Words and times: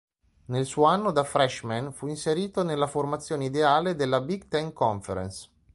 Nel 0.45 0.65
suo 0.65 0.85
anno 0.85 1.11
da 1.11 1.23
freshman 1.23 1.93
fu 1.93 2.07
inserito 2.07 2.63
nella 2.63 2.87
formazione 2.87 3.45
ideale 3.45 3.95
della 3.95 4.19
Big 4.19 4.47
Ten 4.47 4.73
Conference. 4.73 5.47